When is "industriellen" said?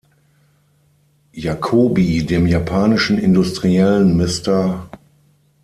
3.19-4.17